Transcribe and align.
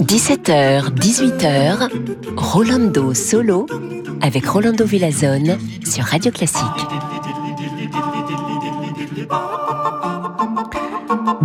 17h, 0.00 0.90
18h, 0.94 1.88
Rolando 2.36 3.14
Solo 3.14 3.66
avec 4.20 4.46
Rolando 4.46 4.84
Villazone 4.84 5.56
sur 5.84 6.04
Radio 6.04 6.32
Classique. 6.32 6.64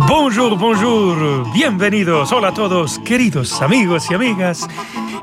Bonjour, 0.08 0.56
bonjour, 0.56 1.14
bienvenidos, 1.54 2.32
hola 2.32 2.48
a 2.48 2.52
todos, 2.52 2.98
queridos 3.04 3.62
amigos 3.62 4.10
y 4.10 4.14
amigas. 4.14 4.66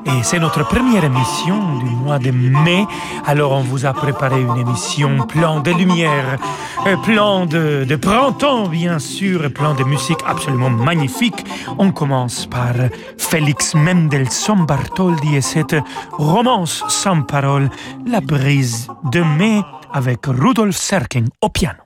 Et 0.06 0.22
c'est 0.22 0.38
notre 0.38 0.66
première 0.66 1.04
émission 1.04 1.78
du 1.78 1.90
mois 1.90 2.18
de 2.18 2.30
mai. 2.30 2.86
Alors 3.26 3.52
on 3.52 3.60
vous 3.60 3.86
a 3.86 3.92
préparé 3.92 4.40
une 4.40 4.56
émission 4.56 5.26
plein 5.26 5.60
de 5.60 5.70
lumière, 5.72 6.38
euh, 6.86 6.96
plein 6.96 7.46
de, 7.46 7.96
printemps 7.96 8.68
bien 8.68 8.98
sûr, 8.98 9.52
plein 9.52 9.74
de 9.74 9.84
musique 9.84 10.20
absolument 10.26 10.70
magnifique. 10.70 11.44
On 11.78 11.92
commence 11.92 12.46
par 12.46 12.74
Félix 13.18 13.74
Mendelssohn 13.74 14.64
Bartholdy 14.64 15.36
et 15.36 15.42
cette 15.42 15.76
romance 16.12 16.82
sans 16.88 17.22
parole, 17.22 17.68
La 18.06 18.20
brise 18.20 18.88
de 19.12 19.20
mai 19.20 19.62
avec 19.92 20.26
Rudolf 20.26 20.76
Serkin 20.76 21.24
au 21.42 21.48
piano. 21.48 21.80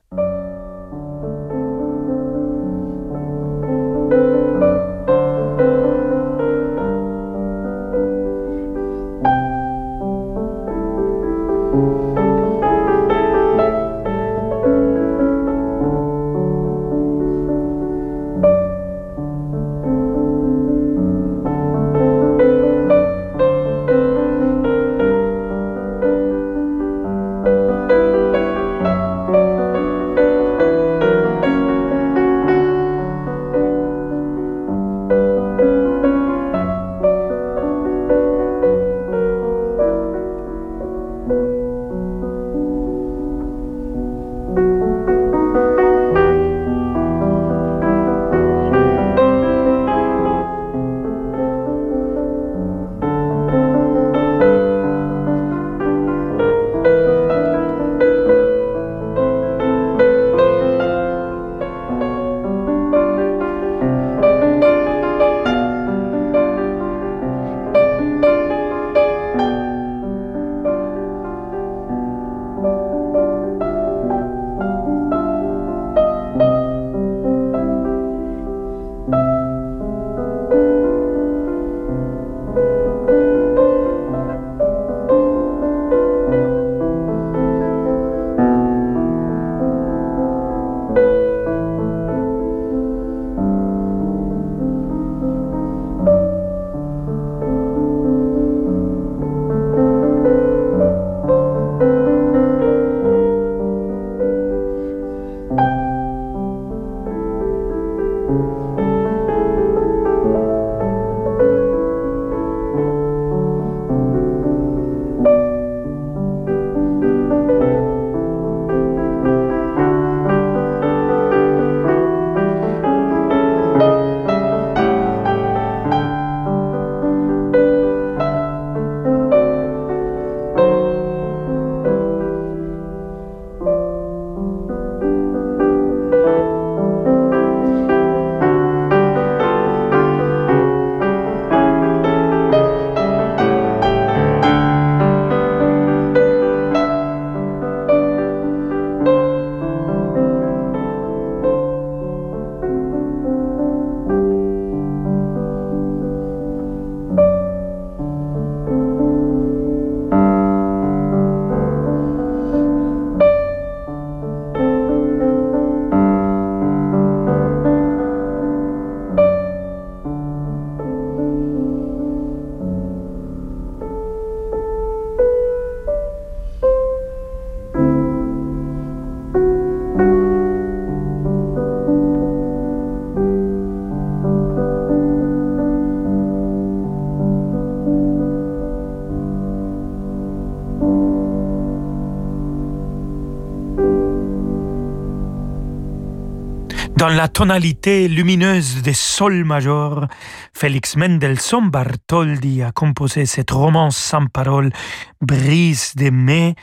La 197.15 197.29
tonalité 197.29 198.09
lumineuse 198.09 198.83
des 198.83 198.93
sols 198.93 199.45
majeurs, 199.45 200.09
Félix 200.53 200.97
Mendelssohn 200.97 201.71
Bartholdy 201.71 202.63
a 202.63 202.73
composé 202.73 203.25
cette 203.25 203.53
romance 203.53 203.97
sans 203.97 204.27
parole, 204.27 204.73
Brise 205.21 205.95
de 205.95 206.11
mai, 206.11 206.57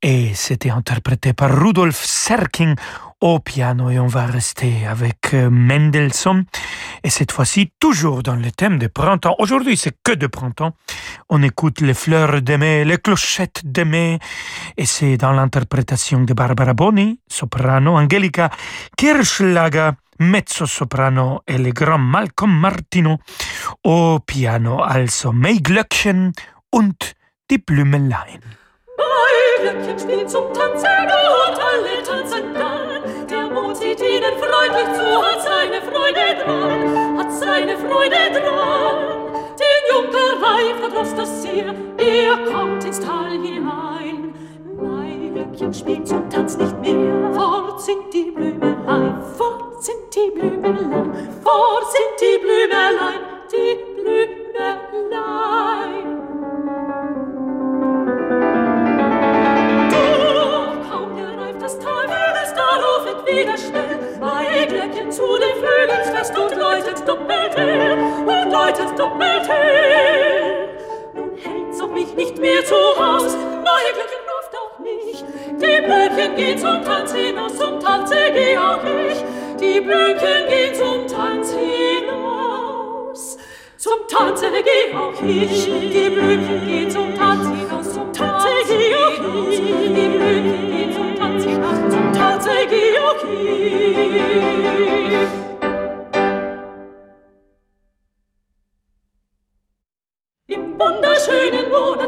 et 0.00 0.32
c'était 0.34 0.70
interprété 0.70 1.34
par 1.34 1.60
Rudolf 1.62 2.02
Serkin 2.02 2.74
au 3.22 3.38
piano 3.38 3.88
et 3.88 3.98
on 3.98 4.08
va 4.08 4.26
rester 4.26 4.84
avec 4.86 5.32
euh, 5.32 5.48
Mendelssohn 5.48 6.44
et 7.04 7.08
cette 7.08 7.30
fois-ci 7.30 7.72
toujours 7.78 8.22
dans 8.22 8.34
le 8.34 8.50
thème 8.50 8.78
de 8.78 8.88
printemps. 8.88 9.36
Aujourd'hui 9.38 9.76
c'est 9.76 9.96
que 10.02 10.12
de 10.12 10.26
printemps. 10.26 10.72
On 11.30 11.42
écoute 11.42 11.80
les 11.80 11.94
fleurs 11.94 12.42
de 12.42 12.56
mai, 12.56 12.84
les 12.84 12.98
clochettes 12.98 13.62
de 13.64 13.84
mai 13.84 14.18
et 14.76 14.86
c'est 14.86 15.16
dans 15.16 15.32
l'interprétation 15.32 16.22
de 16.24 16.34
Barbara 16.34 16.74
Boni, 16.74 17.20
soprano, 17.28 17.96
Angelica 17.96 18.50
Kirschlager, 18.96 19.92
mezzo-soprano 20.18 21.42
et 21.46 21.58
le 21.58 21.70
grand 21.70 21.98
Malcolm 21.98 22.58
Martino 22.58 23.18
au 23.84 24.18
piano, 24.18 24.82
also 24.82 25.32
Maiglöckchen 25.32 26.32
und 26.72 27.14
die 27.48 27.58
Blümelein. 27.58 28.40
Glöckchen 29.62 29.98
spielt 29.98 30.30
zum 30.30 30.52
Tanzen 30.52 30.86
und 30.86 31.58
alle 31.58 32.02
tanzen 32.02 32.54
dann. 32.54 33.26
Der 33.28 33.48
Mond 33.48 33.76
sieht 33.76 34.00
ihnen 34.00 34.34
freundlich 34.38 34.92
zu, 34.94 35.22
hat 35.22 35.42
seine 35.42 35.80
Freude 35.80 36.44
dran, 36.44 37.18
hat 37.18 37.32
seine 37.32 37.76
Freude 37.78 38.40
dran. 38.40 38.96
Den 39.62 39.82
Junkerei 39.94 40.74
verdross 40.80 41.14
das 41.14 41.42
sehr, 41.42 41.74
er 41.96 42.52
kommt 42.52 42.84
ins 42.84 43.00
Tal 43.00 43.30
hinein. 43.30 44.34
Glöckchen 45.32 45.72
spielt 45.72 46.06
zum 46.06 46.28
Tanz 46.28 46.58
nicht 46.58 46.78
mehr, 46.80 47.32
fort 47.32 47.80
sind 47.80 48.12
die 48.12 48.30
Blumen 48.30 48.52
die 50.14 50.30
Blümelein, 50.30 51.14
fort 51.42 51.84
sind 51.90 52.20
die 52.20 52.38
Blümelein, 52.38 53.20
die 53.50 54.00
Blümelein. 54.00 55.61
Zu 65.62 65.68
den 65.68 65.88
Flügeln 65.88 66.16
fest 66.16 66.38
und 66.38 66.56
läutet 66.56 67.08
doppelt 67.08 67.56
hell, 67.56 67.98
und 68.26 68.52
läutet 68.52 68.98
doppelt 68.98 69.48
hell. 69.48 70.68
Nun 71.14 71.36
hält's 71.36 71.80
auch 71.80 71.88
mich 71.88 72.14
nicht 72.14 72.38
mehr 72.38 72.64
zu 72.64 72.74
Haus, 72.74 73.36
bei 73.64 73.82
Glöckchen 73.94 74.24
ruft 74.28 74.54
auch 74.56 74.78
nicht, 74.80 75.24
die 75.60 75.80
Blöckchen 75.84 76.36
gehen 76.36 76.58
zum 76.58 76.84
Tanz 76.84 77.12
hinaus, 77.12 77.56
zum 77.56 77.80
Tanze 77.80 78.16
geh 78.32 78.58
auch 78.58 78.82
ich, 78.84 79.24
die 79.60 79.80
Blümchen 79.80 80.48
gehen 80.48 80.74
zum 80.74 81.06
Tanz 81.06 81.52
hinaus. 81.52 83.38
Zum 83.76 84.06
Tanze 84.08 84.46
geh 84.52 84.94
auch 84.94 85.22
ich, 85.22 85.64
die 85.64 86.10
Blümchen 86.10 86.66
gehen 86.66 86.90
zum 86.90 87.14
Tanz 87.16 87.46
hinaus, 87.48 87.92
zum 87.92 88.12
Tanze 88.12 88.48
geh 88.68 88.94
auch 88.94 89.50
ich, 89.50 89.56
die 89.58 90.08
Blümchen 90.08 90.70
gehen 90.70 90.92
zum 90.92 91.16
Tanz 91.16 91.44
hinaus, 91.44 91.78
zum 91.90 92.12
Tanze 92.12 92.50
geh 92.68 92.98
auch 92.98 93.24
ich. 93.24 94.02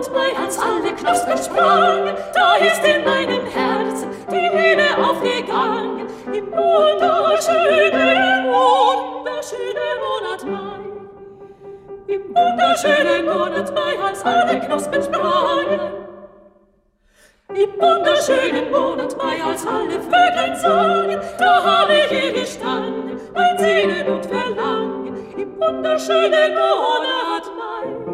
Monat 0.04 0.12
Mai, 0.12 0.36
als 0.44 0.58
alle 0.58 0.92
Knospen 0.94 1.38
sprangen, 1.38 2.14
da 2.34 2.56
ist 2.56 2.84
in 2.84 3.04
meinem 3.04 3.46
Herzen 3.46 4.10
die 4.30 4.36
Liebe 4.36 4.84
aufgegangen. 4.98 6.06
Im 6.32 6.52
wunderschönen, 6.52 8.44
wunderschönen 8.44 9.98
Monat 10.04 10.44
Mai. 10.44 10.80
Im 12.06 12.22
wunderschönen 12.34 13.24
Monat 13.24 13.74
Mai, 13.74 13.98
als 14.04 14.24
alle 14.24 14.60
Knospen 14.60 15.02
sprangen. 15.02 15.80
Im 17.48 17.80
wunderschönen 17.80 18.70
Monat 18.70 19.16
Mai, 19.16 19.42
als 19.42 19.66
alle 19.66 20.00
Vögel 20.00 20.56
sangen, 20.56 21.20
da 21.38 21.64
habe 21.64 21.94
ich 21.94 22.06
hier 22.18 22.32
gestanden, 22.32 23.20
mein 23.32 23.58
Sehnen 23.58 24.06
und 24.08 24.26
Verlangen. 24.26 25.16
Im 25.38 25.60
wunderschönen 25.60 26.54
Monat 26.54 27.46
Mai, 27.56 28.13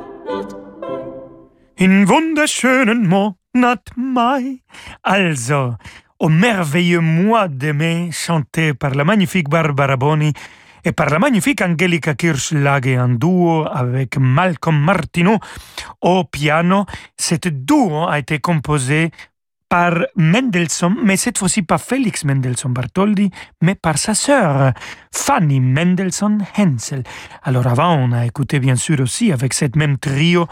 In 1.81 2.05
wunderschönen 2.05 3.07
Monat 3.07 3.89
Mai. 3.95 4.61
Also, 5.01 5.77
au 6.19 6.29
merveilleux 6.29 7.01
mois 7.01 7.47
de 7.47 7.71
mai, 7.71 8.11
chanté 8.11 8.75
par 8.75 8.93
la 8.93 9.03
magnifique 9.03 9.49
Barbara 9.49 9.97
Boni 9.97 10.31
et 10.85 10.91
par 10.91 11.09
la 11.09 11.17
magnifique 11.17 11.59
Angelica 11.63 12.13
Kirschlage 12.13 12.95
en 12.99 13.17
duo 13.17 13.65
avec 13.65 14.17
Malcolm 14.17 14.77
Martineau 14.77 15.39
au 16.01 16.23
piano. 16.25 16.85
Cet 17.17 17.47
duo 17.47 18.07
a 18.07 18.19
été 18.19 18.37
composé 18.37 19.09
par 19.71 20.05
Mendelssohn, 20.17 20.97
mais 21.01 21.15
cette 21.15 21.37
fois-ci 21.37 21.61
pas 21.61 21.77
Félix 21.77 22.25
Mendelssohn 22.25 22.73
Bartholdy, 22.73 23.31
mais 23.61 23.73
par 23.73 23.97
sa 23.97 24.13
sœur, 24.13 24.73
Fanny 25.13 25.61
Mendelssohn 25.61 26.45
Hensel. 26.57 27.03
Alors 27.41 27.65
avant, 27.67 27.95
on 27.95 28.11
a 28.11 28.25
écouté 28.25 28.59
bien 28.59 28.75
sûr 28.75 28.99
aussi 28.99 29.31
avec 29.31 29.53
cette 29.53 29.77
même 29.77 29.97
trio 29.97 30.45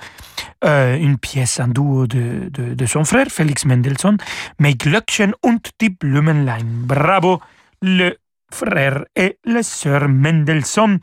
euh, 0.64 0.96
une 0.96 1.18
pièce 1.18 1.60
en 1.60 1.68
duo 1.68 2.08
de, 2.08 2.50
de, 2.50 2.86
son 2.86 3.04
frère, 3.04 3.28
Félix 3.28 3.66
Mendelssohn, 3.66 4.16
Mais 4.58 4.76
Glöckchen 4.76 5.34
und 5.44 5.68
die 5.82 5.90
Blumenlein. 5.90 6.64
Bravo, 6.64 7.42
le 7.82 8.16
frère 8.52 9.06
et 9.16 9.38
la 9.46 9.64
sœur 9.64 10.08
Mendelssohn. 10.10 11.00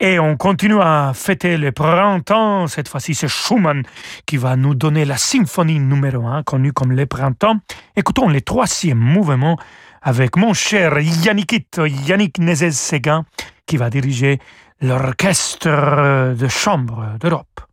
Et 0.00 0.18
on 0.18 0.36
continue 0.36 0.80
à 0.80 1.12
fêter 1.14 1.56
le 1.56 1.72
printemps. 1.72 2.66
Cette 2.66 2.88
fois-ci, 2.88 3.14
c'est 3.14 3.28
Schumann 3.28 3.82
qui 4.26 4.36
va 4.36 4.56
nous 4.56 4.74
donner 4.74 5.04
la 5.04 5.16
symphonie 5.16 5.78
numéro 5.78 6.26
1, 6.26 6.42
connue 6.42 6.72
comme 6.72 6.92
le 6.92 7.06
printemps. 7.06 7.56
Écoutons 7.96 8.28
le 8.28 8.40
troisième 8.40 8.98
mouvement 8.98 9.56
avec 10.02 10.36
mon 10.36 10.54
cher 10.54 10.98
Yannickito, 10.98 11.86
Yannick 11.86 12.38
Nézet-Séguin, 12.38 13.24
qui 13.66 13.76
va 13.76 13.90
diriger 13.90 14.38
l'orchestre 14.80 16.34
de 16.34 16.48
chambre 16.48 17.16
d'Europe. 17.18 17.65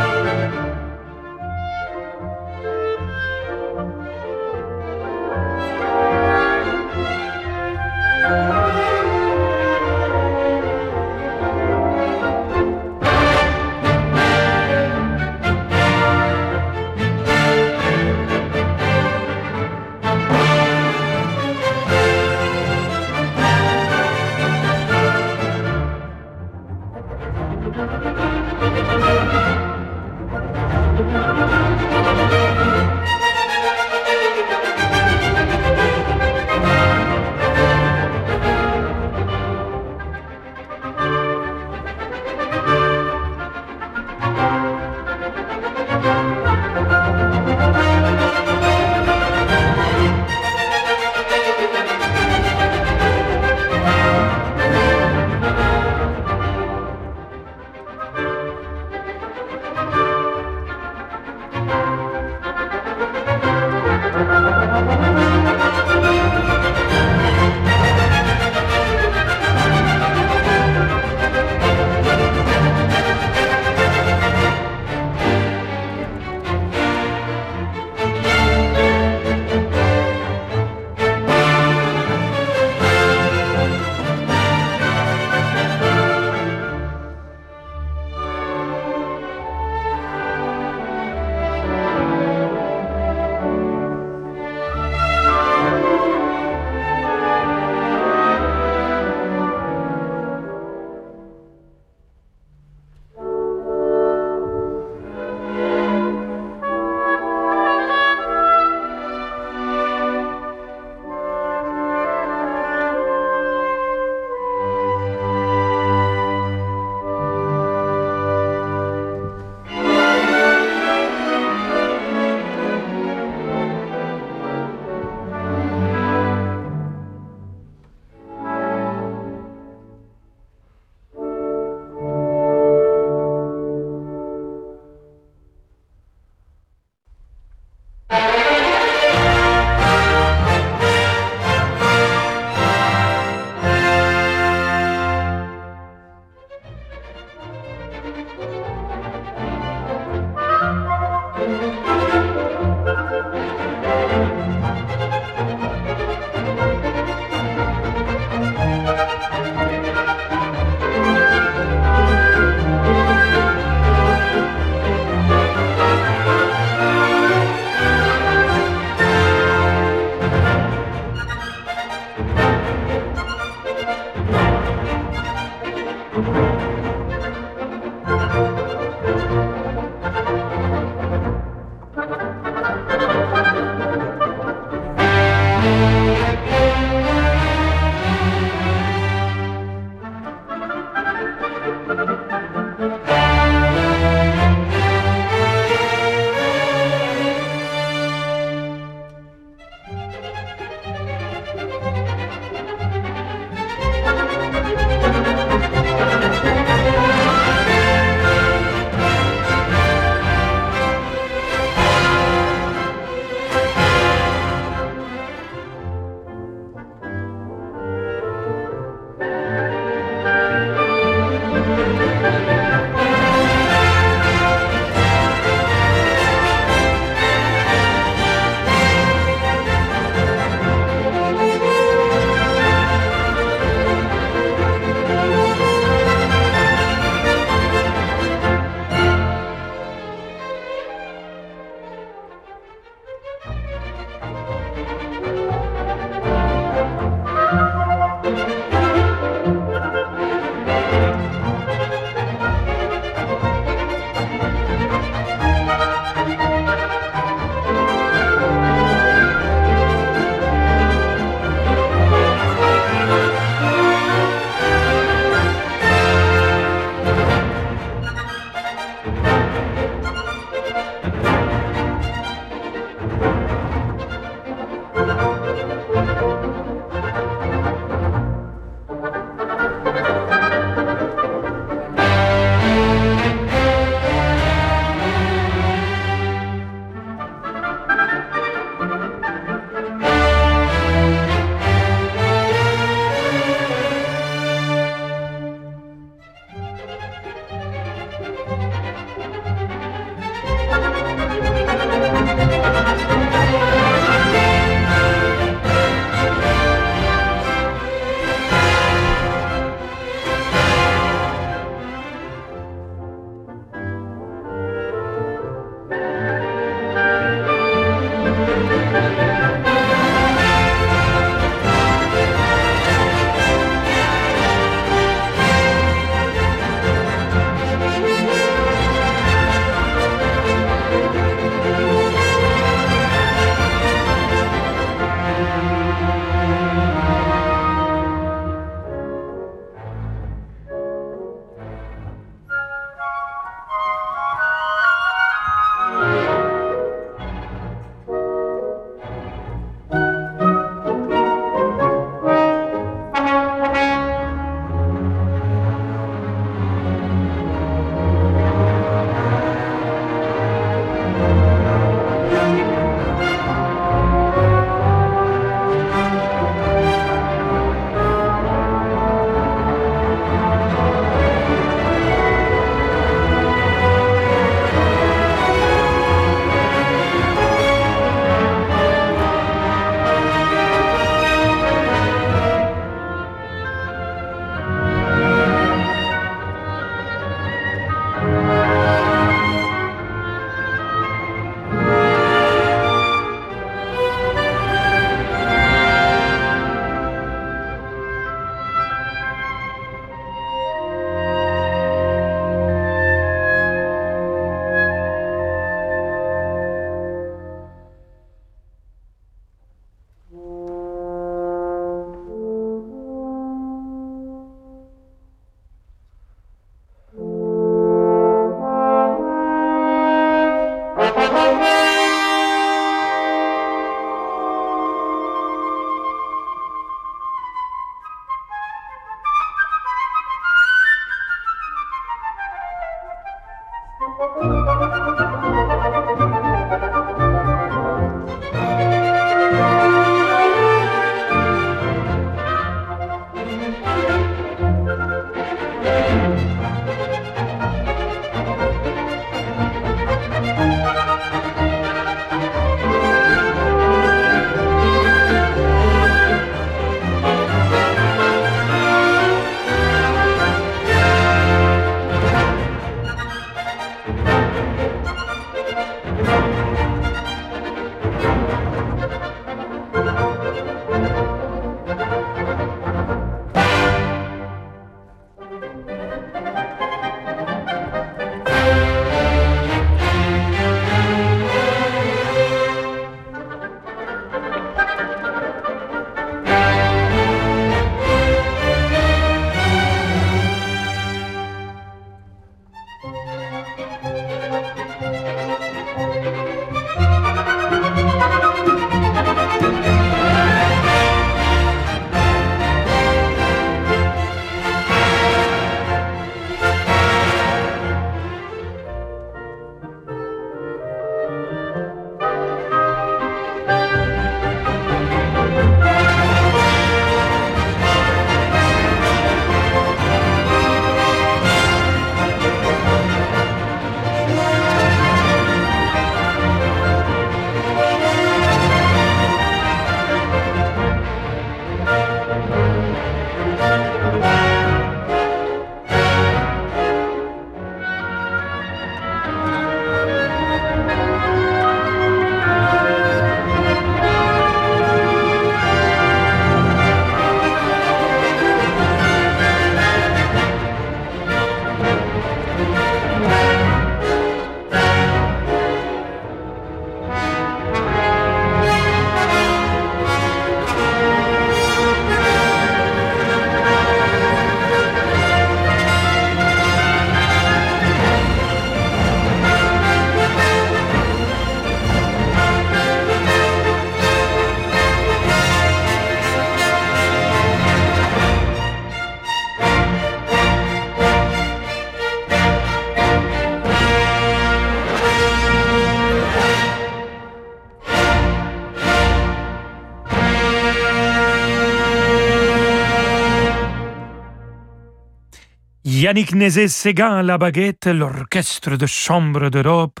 Yannick 596.14 596.32
Nézet-Séguin 596.32 597.24
la 597.24 597.38
baguette, 597.38 597.86
l'orchestre 597.86 598.76
de 598.76 598.86
chambre 598.86 599.50
d'Europe 599.50 600.00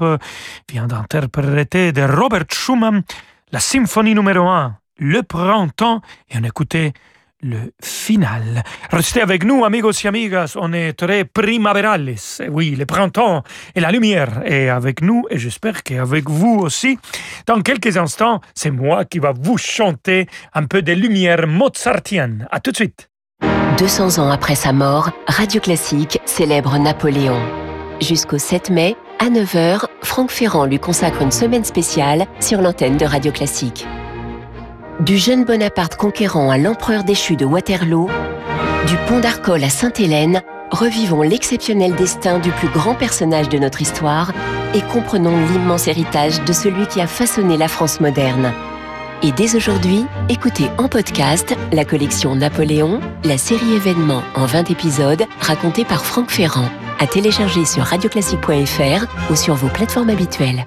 vient 0.70 0.86
d'interpréter 0.86 1.90
de 1.90 2.02
Robert 2.02 2.44
Schumann 2.52 3.02
la 3.50 3.58
symphonie 3.58 4.14
numéro 4.14 4.46
1, 4.46 4.78
Le 4.98 5.24
printemps, 5.24 6.02
et 6.30 6.38
on 6.38 6.44
écoutait 6.44 6.92
le 7.42 7.72
final. 7.82 8.62
Restez 8.92 9.22
avec 9.22 9.42
nous, 9.42 9.64
amigos 9.64 10.04
et 10.04 10.06
amigas, 10.06 10.54
on 10.54 10.72
est 10.72 10.92
très 10.92 11.24
primaverales. 11.24 12.14
Oui, 12.48 12.76
le 12.76 12.86
printemps 12.86 13.42
et 13.74 13.80
la 13.80 13.90
lumière 13.90 14.42
est 14.44 14.68
avec 14.68 15.00
nous 15.00 15.24
et 15.30 15.38
j'espère 15.38 15.82
qu'avec 15.82 16.30
vous 16.30 16.60
aussi. 16.60 16.96
Dans 17.48 17.60
quelques 17.60 17.96
instants, 17.96 18.40
c'est 18.54 18.70
moi 18.70 19.04
qui 19.04 19.18
va 19.18 19.32
vous 19.36 19.58
chanter 19.58 20.28
un 20.52 20.66
peu 20.66 20.80
de 20.80 20.92
lumière 20.92 21.48
mozartienne. 21.48 22.46
À 22.52 22.60
tout 22.60 22.70
de 22.70 22.76
suite. 22.76 23.08
200 23.78 24.22
ans 24.22 24.30
après 24.30 24.54
sa 24.54 24.72
mort, 24.72 25.10
Radio 25.26 25.60
Classique 25.60 26.20
célèbre 26.26 26.78
Napoléon. 26.78 27.40
Jusqu'au 28.00 28.38
7 28.38 28.70
mai, 28.70 28.94
à 29.18 29.30
9h, 29.30 29.86
Franck 30.02 30.30
Ferrand 30.30 30.64
lui 30.64 30.78
consacre 30.78 31.22
une 31.22 31.32
semaine 31.32 31.64
spéciale 31.64 32.26
sur 32.38 32.60
l'antenne 32.60 32.96
de 32.96 33.04
Radio 33.04 33.32
Classique. 33.32 33.84
Du 35.00 35.18
jeune 35.18 35.44
Bonaparte 35.44 35.96
conquérant 35.96 36.50
à 36.50 36.58
l'empereur 36.58 37.02
déchu 37.02 37.34
de 37.34 37.44
Waterloo, 37.44 38.08
du 38.86 38.96
pont 39.08 39.18
d'Arcole 39.18 39.64
à 39.64 39.70
Sainte-Hélène, 39.70 40.42
revivons 40.70 41.22
l'exceptionnel 41.22 41.96
destin 41.96 42.38
du 42.38 42.52
plus 42.52 42.68
grand 42.68 42.94
personnage 42.94 43.48
de 43.48 43.58
notre 43.58 43.82
histoire 43.82 44.32
et 44.72 44.82
comprenons 44.82 45.36
l'immense 45.48 45.88
héritage 45.88 46.44
de 46.44 46.52
celui 46.52 46.86
qui 46.86 47.00
a 47.00 47.08
façonné 47.08 47.56
la 47.56 47.66
France 47.66 47.98
moderne. 47.98 48.52
Et 49.26 49.32
dès 49.32 49.56
aujourd'hui, 49.56 50.04
écoutez 50.28 50.66
en 50.76 50.86
podcast 50.86 51.56
la 51.72 51.86
collection 51.86 52.36
Napoléon, 52.36 53.00
la 53.24 53.38
série 53.38 53.72
événements 53.72 54.20
en 54.34 54.44
20 54.44 54.70
épisodes 54.70 55.22
racontée 55.40 55.86
par 55.86 56.04
Franck 56.04 56.28
Ferrand, 56.28 56.68
à 57.00 57.06
télécharger 57.06 57.64
sur 57.64 57.84
radioclassique.fr 57.84 59.30
ou 59.30 59.34
sur 59.34 59.54
vos 59.54 59.68
plateformes 59.68 60.10
habituelles. 60.10 60.66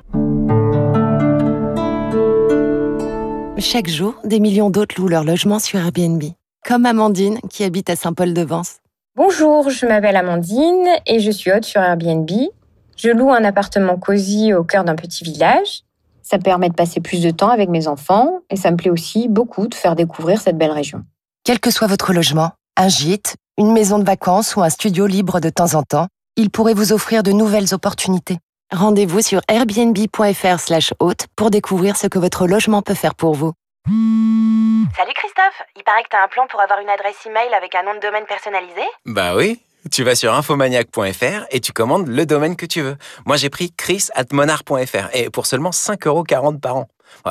Chaque 3.60 3.88
jour, 3.88 4.15
des 4.24 4.39
millions 4.39 4.72
d'autres 4.72 5.00
louent 5.00 5.08
leur 5.08 5.24
logement 5.24 5.60
sur 5.60 5.78
Airbnb. 5.78 6.24
Comme 6.65 6.88
Amandine, 6.88 7.38
qui 7.52 7.63
habite 7.63 7.91
à 7.91 7.96
Saint-Paul-de-Vence. 7.96 8.78
Bonjour, 9.15 9.70
je 9.70 9.86
m'appelle 9.86 10.15
Amandine 10.15 10.88
et 11.06 11.20
je 11.20 11.30
suis 11.30 11.52
hôte 11.52 11.65
sur 11.65 11.82
Airbnb. 11.82 12.32
Je 12.98 13.12
loue 13.12 13.32
un 13.32 13.43
appartement 13.43 13.98
cosy 13.98 14.56
au 14.56 14.63
cœur 14.63 14.84
d'un 14.84 14.96
petit 14.96 15.24
village. 15.24 15.84
Ça 16.30 16.40
permet 16.40 16.68
de 16.68 16.74
passer 16.74 17.00
plus 17.00 17.22
de 17.22 17.32
temps 17.32 17.48
avec 17.48 17.70
mes 17.70 17.88
enfants 17.88 18.42
et 18.50 18.58
ça 18.58 18.70
me 18.70 18.76
plaît 18.76 18.90
aussi 18.90 19.30
beaucoup 19.30 19.68
de 19.68 19.74
faire 19.74 19.96
découvrir 19.96 20.42
cette 20.42 20.58
belle 20.58 20.72
région. 20.72 21.06
Quel 21.46 21.62
que 21.62 21.72
soit 21.72 21.88
votre 21.88 22.12
logement, 22.12 22.52
un 22.76 22.90
gîte, 22.90 23.38
une 23.58 23.72
maison 23.72 23.98
de 23.98 24.04
vacances 24.04 24.58
ou 24.58 24.62
un 24.62 24.70
studio 24.70 25.08
libre 25.08 25.40
de 25.40 25.50
temps 25.50 25.76
en 25.76 25.84
temps, 25.84 26.08
il 26.36 26.50
pourrait 26.50 26.74
vous 26.74 26.92
offrir 26.92 27.24
de 27.24 27.32
nouvelles 27.32 27.74
opportunités. 27.74 28.40
Rendez-vous 28.74 29.22
sur 29.22 29.40
airbnb.fr/slash 29.48 30.94
hôte 31.00 31.28
pour 31.38 31.50
découvrir 31.50 31.96
ce 31.96 32.08
que 32.08 32.20
votre 32.20 32.46
logement 32.46 32.82
peut 32.82 32.94
faire 32.94 33.16
pour 33.16 33.34
vous. 33.34 33.54
Salut 33.88 35.13
Christophe, 35.16 35.63
il 35.78 35.84
paraît 35.86 36.04
que 36.04 36.10
t'as 36.10 36.26
un 36.26 36.28
plan 36.28 36.46
pour 36.50 36.60
avoir 36.60 36.82
une 36.82 36.90
adresse 36.90 37.26
email 37.26 37.54
avec 37.54 37.74
un 37.74 37.84
nom 37.84 37.96
de 37.96 38.02
domaine 38.02 38.26
personnalisé? 38.26 38.84
Bah 39.06 39.34
oui, 39.34 39.62
tu 39.92 40.04
vas 40.04 40.16
sur 40.16 40.34
infomaniac.fr 40.34 41.46
et 41.52 41.60
tu 41.60 41.72
commandes 41.72 42.08
le 42.08 42.26
domaine 42.26 42.56
que 42.56 42.66
tu 42.66 42.82
veux. 42.82 42.98
Moi 43.26 43.38
j'ai 43.38 43.50
pris 43.50 43.72
chris.monard.fr 43.72 45.10
et 45.13 45.30
pour 45.30 45.46
seulement 45.46 45.72
5,40€ 45.72 46.60
par 46.60 46.78
an. 46.78 46.88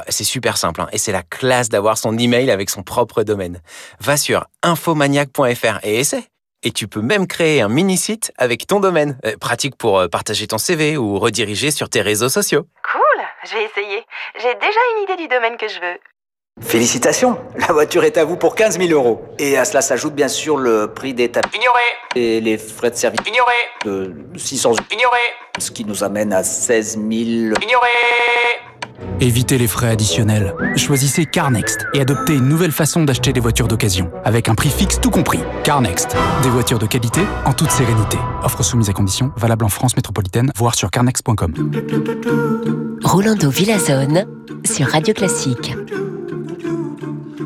C'est 0.09 0.25
super 0.25 0.57
simple 0.57 0.81
hein, 0.81 0.89
et 0.93 0.99
c'est 0.99 1.13
la 1.13 1.23
classe 1.23 1.69
d'avoir 1.69 1.99
son 1.99 2.17
email 2.17 2.51
avec 2.51 2.71
son 2.71 2.83
propre 2.83 3.23
domaine. 3.23 3.61
Va 4.01 4.17
sur 4.17 4.47
infomaniac.fr 4.63 5.79
et 5.83 6.01
essaie. 6.01 6.25
Et 6.63 6.73
tu 6.73 6.89
peux 6.89 7.03
même 7.03 7.27
créer 7.27 7.61
un 7.61 7.69
mini-site 7.69 8.33
avec 8.39 8.67
ton 8.67 8.81
domaine. 8.81 9.19
Euh, 9.25 9.37
pratique 9.37 9.77
pour 9.77 9.99
euh, 9.99 10.09
partager 10.09 10.47
ton 10.47 10.59
CV 10.59 10.97
ou 10.97 11.19
rediriger 11.19 11.71
sur 11.71 11.89
tes 11.89 12.01
réseaux 12.01 12.31
sociaux. 12.31 12.67
Cool, 12.91 13.25
je 13.45 13.55
vais 13.55 13.65
essayer. 13.65 14.05
J'ai 14.41 14.55
déjà 14.55 14.81
une 14.97 15.03
idée 15.05 15.23
du 15.23 15.29
domaine 15.29 15.57
que 15.59 15.69
je 15.69 15.79
veux. 15.79 15.99
Félicitations, 16.77 17.37
la 17.59 17.73
voiture 17.73 18.05
est 18.05 18.17
à 18.17 18.25
vous 18.25 18.37
pour 18.37 18.55
15 18.55 18.79
000 18.79 18.91
euros. 18.91 19.23
Et 19.39 19.59
à 19.59 19.67
cela 19.67 19.83
s'ajoute 19.83 20.15
bien 20.15 20.29
sûr 20.29 20.57
le 20.57 20.89
prix 20.89 21.13
des 21.13 21.31
tapis 21.31 21.59
Ignoré 21.59 21.83
et 22.15 22.41
les 22.41 22.57
frais 22.57 22.91
de 22.91 22.97
service 22.97 23.21
Ignoré 23.27 23.53
de 23.85 24.39
600 24.39 24.71
euros. 24.71 24.79
Ignoré 24.91 25.19
Ce 25.59 25.71
qui 25.71 25.85
nous 25.85 26.03
amène 26.03 26.33
à 26.33 26.43
16 26.43 26.93
000... 26.93 27.03
Ignoré 27.11 27.89
Évitez 29.21 29.59
les 29.59 29.67
frais 29.67 29.89
additionnels. 29.89 30.55
Choisissez 30.77 31.27
CarNext 31.27 31.87
et 31.93 32.01
adoptez 32.01 32.35
une 32.35 32.49
nouvelle 32.49 32.73
façon 32.73 33.05
d'acheter 33.05 33.35
des 33.35 33.41
voitures 33.41 33.69
d'occasion, 33.69 34.11
avec 34.25 34.49
un 34.49 34.55
prix 34.55 34.71
fixe 34.71 34.99
tout 35.01 35.11
compris. 35.11 35.41
CarNext, 35.63 36.17
des 36.43 36.49
voitures 36.49 36.79
de 36.79 36.87
qualité 36.87 37.21
en 37.45 37.53
toute 37.53 37.71
sérénité. 37.71 38.17
Offre 38.43 38.63
soumise 38.63 38.89
à 38.89 38.93
conditions, 38.95 39.31
valable 39.37 39.65
en 39.65 39.71
France 39.71 39.95
métropolitaine, 39.97 40.51
voire 40.57 40.75
sur 40.75 40.91
carnext.com. 40.91 41.53
Rolando 43.05 43.51
Villazone 43.51 44.27
sur 44.65 44.87
Radio 44.87 45.13
Classique. 45.15 45.75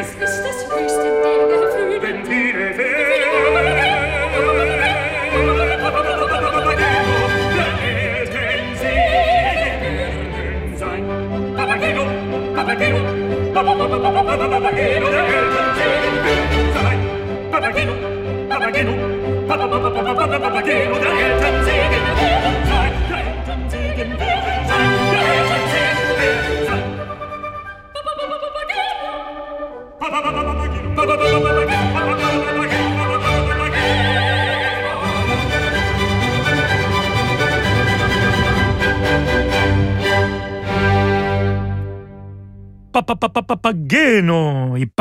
Christmas. 0.00 0.39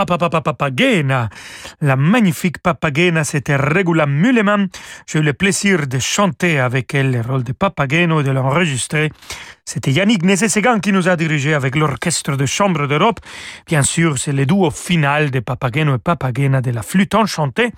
Papagena. 0.06 1.30
La 1.82 1.96
magnifique 1.96 2.60
Papagena, 2.60 3.24
c'était 3.24 3.56
Regula 3.56 4.06
Mulleman. 4.06 4.68
J'ai 5.08 5.20
eu 5.20 5.22
le 5.22 5.34
plaisir 5.34 5.88
de 5.88 6.00
chanter 6.00 6.60
avec 6.60 6.94
elle 6.94 7.12
le 7.12 7.22
rôle 7.22 7.44
de 7.44 7.54
Papageno 7.54 8.22
et 8.22 8.24
de 8.24 8.32
l'enregistrer. 8.32 9.12
C'était 9.72 9.92
Yannick 9.92 10.24
Nézet-Ségan 10.24 10.80
qui 10.80 10.92
nous 10.92 11.08
a 11.10 11.16
dirigé 11.16 11.54
avec 11.54 11.76
l'Orchestre 11.76 12.36
de 12.36 12.48
Chambre 12.48 12.88
d'Europe. 12.88 13.20
Bien 13.68 13.84
sûr, 13.84 14.18
c'est 14.18 14.32
le 14.32 14.48
duo 14.48 14.72
final 14.72 15.30
de 15.30 15.42
Papageno 15.42 15.94
et 15.94 16.00
Papagena 16.00 16.60
de 16.60 16.72
la 16.72 16.82
flûte 16.82 17.14
enchantée 17.14 17.72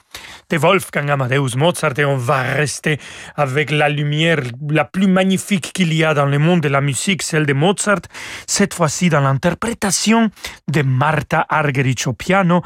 de 0.50 0.56
Wolfgang 0.58 1.10
Amadeus 1.10 1.58
Mozart 1.58 2.00
et 2.00 2.06
on 2.06 2.16
va 2.16 2.44
rester 2.44 2.98
avec 3.36 3.72
la 3.72 3.90
lumière 3.90 4.40
la 4.70 4.86
plus 4.86 5.08
magnifique 5.08 5.74
qu'il 5.74 5.94
y 5.94 6.06
a 6.06 6.14
dans 6.14 6.28
le 6.28 6.40
monde 6.40 6.62
de 6.62 6.70
la 6.70 6.80
musique, 6.80 7.24
celle 7.24 7.46
de 7.46 7.52
Mozart, 7.52 8.04
cette 8.48 8.74
fois-ci 8.74 9.10
dans 9.10 9.20
l'interprétation 9.20 10.32
de 10.70 10.84
Marta 10.84 11.46
Argerich 11.50 12.08
au 12.08 12.14
piano 12.14 12.62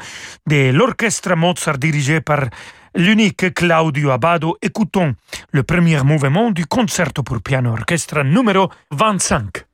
de 0.46 0.70
l'orchestre 0.70 1.34
Mozart 1.34 1.78
dirigé 1.78 2.20
par 2.20 2.44
l'unique 2.96 3.52
Claudio 3.54 4.10
Abbado, 4.10 4.56
écoutons 4.62 5.14
le 5.52 5.62
premier 5.62 6.02
mouvement 6.02 6.50
du 6.50 6.66
concerto 6.66 7.22
pour 7.22 7.40
piano 7.40 7.72
orchestre 7.72 8.22
numéro 8.22 8.70
25. 8.90 9.64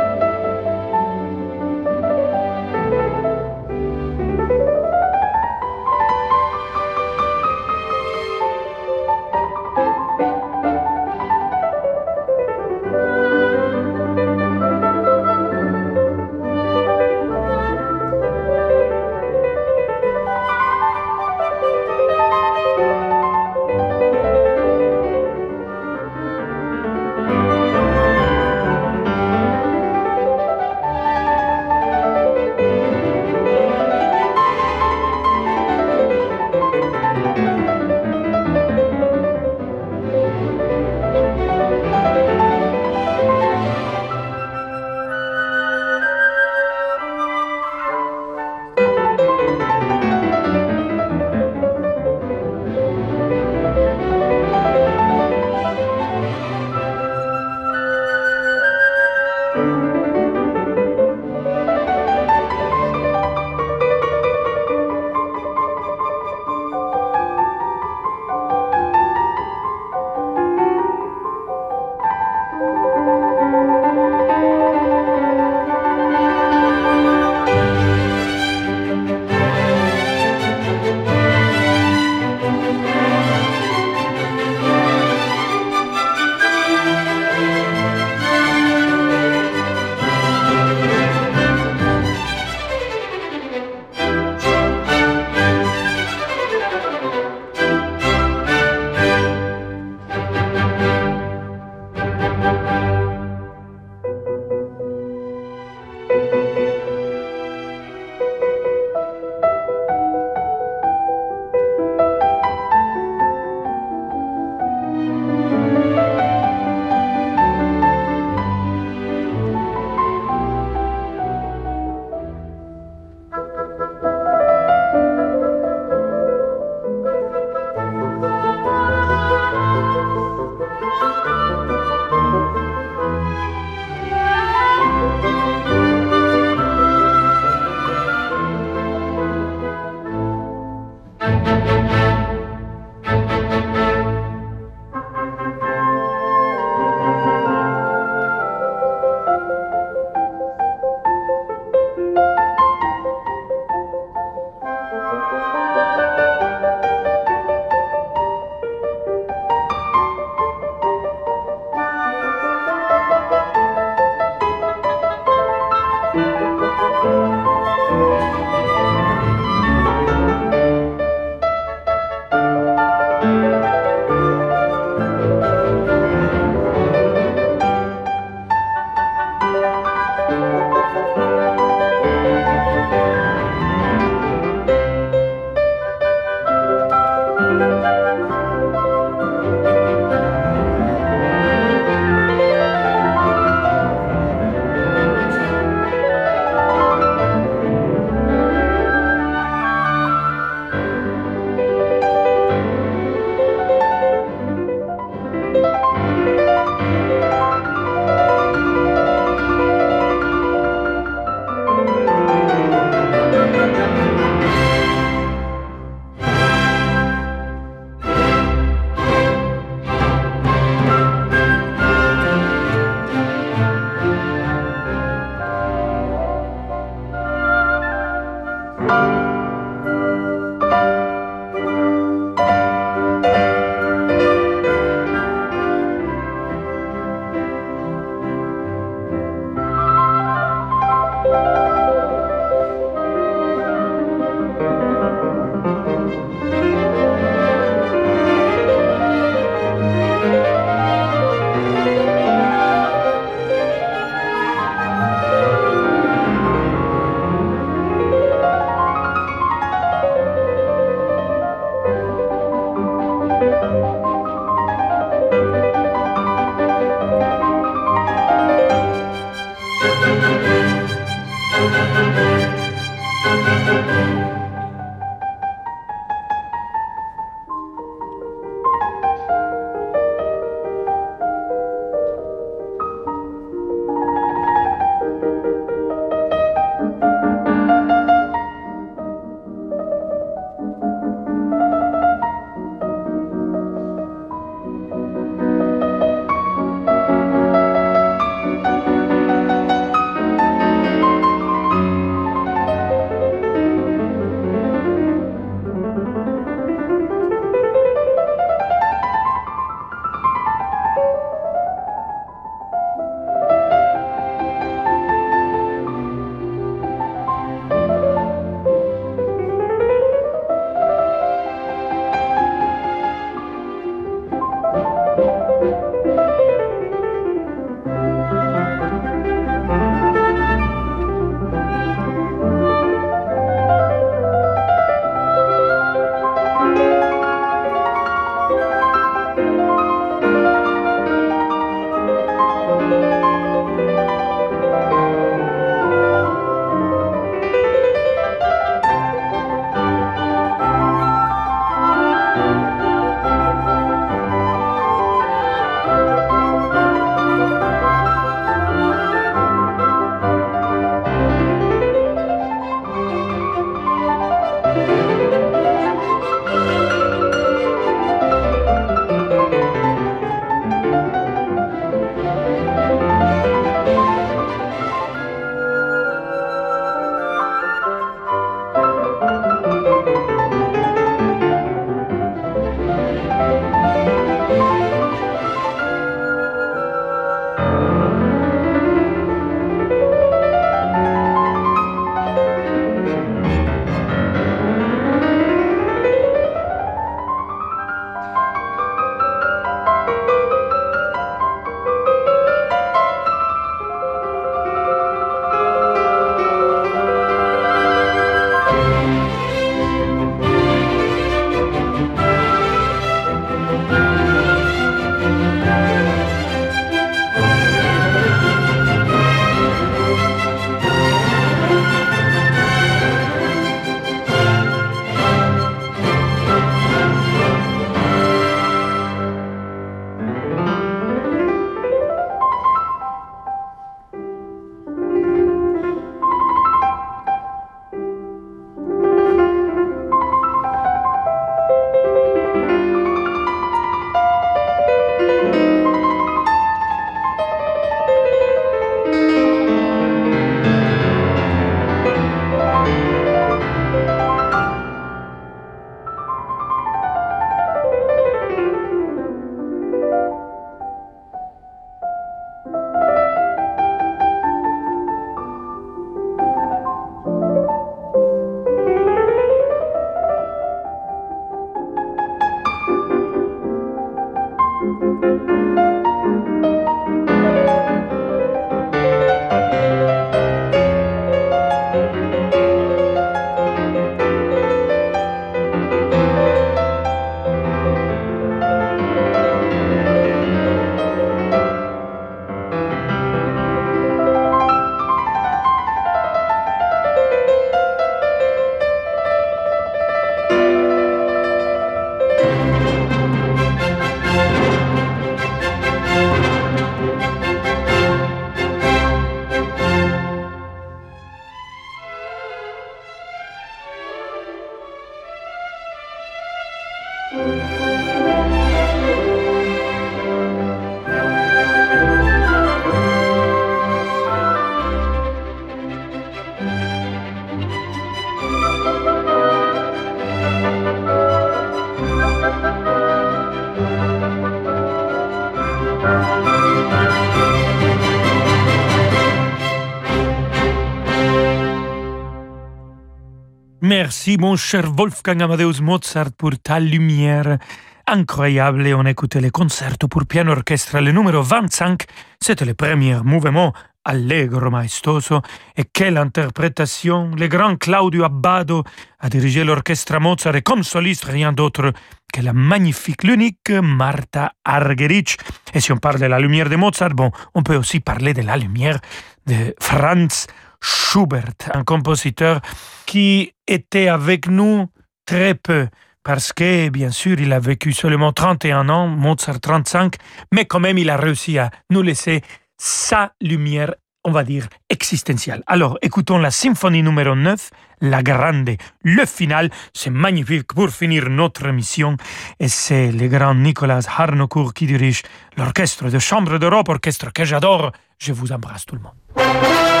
Merci 544.11 544.35
mon 544.37 544.57
cher 544.57 544.91
Wolfgang 544.91 545.41
Amadeus 545.41 545.79
Mozart 545.81 546.33
pour 546.37 546.51
ta 546.61 546.81
lumière 546.81 547.57
incroyable 548.05 548.93
on 548.93 549.05
écoutait 549.05 549.39
le 549.39 549.51
concerto 549.51 550.09
pour 550.09 550.25
piano 550.25 550.51
orchestre 550.51 550.99
le 550.99 551.13
numéro 551.13 551.41
25. 551.41 552.03
C'était 552.37 552.65
le 552.65 552.73
premier 552.73 553.15
mouvement 553.23 553.71
allegro 554.03 554.69
maestoso 554.69 555.41
et 555.77 555.85
quelle 555.85 556.17
interprétation! 556.17 557.31
Le 557.37 557.47
grand 557.47 557.77
Claudio 557.77 558.25
Abbado 558.25 558.83
a 559.17 559.29
dirigé 559.29 559.63
l'orchestre 559.63 560.19
Mozart 560.19 560.57
et 560.57 560.61
comme 560.61 560.83
soliste 560.83 561.23
rien 561.23 561.53
d'autre 561.53 561.93
que 562.33 562.41
la 562.41 562.51
magnifique, 562.51 563.23
l'unique 563.23 563.69
Martha 563.69 564.51
Argerich. 564.65 565.37
Et 565.73 565.79
si 565.79 565.93
on 565.93 565.97
parle 565.97 566.19
de 566.19 566.25
la 566.25 566.39
lumière 566.39 566.69
de 566.69 566.75
Mozart, 566.75 567.11
bon, 567.11 567.31
on 567.53 567.63
peut 567.63 567.77
aussi 567.77 568.01
parler 568.01 568.33
de 568.33 568.41
la 568.41 568.57
lumière 568.57 568.99
de 569.47 569.73
Franz 569.79 570.47
Schubert, 570.81 571.53
un 571.73 571.83
compositeur 571.83 572.61
qui 573.05 573.53
était 573.67 574.07
avec 574.07 574.47
nous 574.47 574.87
très 575.25 575.53
peu, 575.55 575.87
parce 576.23 576.53
que, 576.53 576.89
bien 576.89 577.11
sûr, 577.11 577.39
il 577.39 577.51
a 577.53 577.59
vécu 577.59 577.93
seulement 577.93 578.31
31 578.31 578.89
ans, 578.89 579.07
Mozart 579.07 579.59
35, 579.59 580.15
mais 580.51 580.65
quand 580.65 580.79
même, 580.79 580.97
il 580.97 581.09
a 581.09 581.17
réussi 581.17 581.57
à 581.57 581.71
nous 581.89 582.01
laisser 582.01 582.41
sa 582.77 583.33
lumière, 583.41 583.93
on 584.23 584.31
va 584.31 584.43
dire, 584.43 584.67
existentielle. 584.89 585.63
Alors, 585.67 585.97
écoutons 586.01 586.37
la 586.37 586.51
symphonie 586.51 587.03
numéro 587.03 587.35
9, 587.35 587.69
La 588.01 588.23
Grande. 588.23 588.77
Le 589.03 589.25
final, 589.25 589.69
c'est 589.93 590.09
magnifique 590.11 590.73
pour 590.73 590.89
finir 590.89 591.29
notre 591.29 591.67
mission, 591.69 592.17
et 592.59 592.67
c'est 592.67 593.11
le 593.11 593.27
grand 593.27 593.55
Nicolas 593.55 594.01
Harnoncourt 594.07 594.73
qui 594.73 594.85
dirige 594.85 595.23
l'orchestre 595.57 596.09
de 596.09 596.19
chambre 596.19 596.57
d'Europe, 596.59 596.89
orchestre 596.89 597.31
que 597.33 597.45
j'adore. 597.45 597.91
Je 598.19 598.33
vous 598.33 598.51
embrasse 598.51 598.85
tout 598.85 598.95
le 598.95 599.01
monde. 599.01 600.00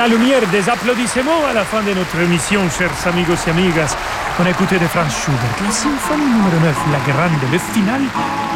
La 0.00 0.08
lumière 0.08 0.40
des 0.50 0.66
applaudissements 0.66 1.44
à 1.50 1.52
la 1.52 1.62
fin 1.62 1.82
de 1.82 1.92
notre 1.92 2.18
émission, 2.20 2.62
chers 2.70 3.06
amigos 3.06 3.46
et 3.46 3.50
amigas. 3.50 3.94
On 4.40 4.46
a 4.46 4.50
écouté 4.50 4.78
de 4.78 4.86
Franz 4.86 5.10
Schubert, 5.10 5.56
la 5.62 5.70
symphonie 5.70 6.24
numéro 6.24 6.58
9, 6.62 6.76
la 6.90 7.12
grande, 7.12 7.42
le 7.52 7.58
final, 7.58 8.00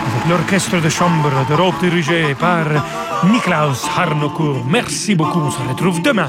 avec 0.08 0.26
l'orchestre 0.30 0.80
de 0.80 0.88
chambre 0.88 1.30
d'Europe 1.46 1.74
dirigé 1.82 2.34
par 2.34 2.64
Niklaus 3.24 3.86
Harnoncourt. 3.94 4.64
Merci 4.66 5.14
beaucoup, 5.14 5.40
on 5.40 5.50
se 5.50 5.60
retrouve 5.68 6.00
demain 6.00 6.28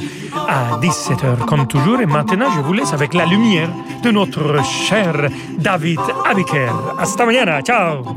à 0.49 0.77
17h 0.81 1.45
comme 1.47 1.65
toujours. 1.65 2.01
Et 2.01 2.05
maintenant, 2.05 2.51
je 2.53 2.59
vous 2.59 2.73
laisse 2.73 2.91
avec 2.91 3.13
la 3.13 3.25
lumière 3.25 3.69
de 4.03 4.11
notre 4.11 4.61
cher 4.65 5.29
David 5.57 6.01
Abiker. 6.29 6.73
Hasta 6.99 7.25
mañana, 7.25 7.61
ciao 7.61 8.14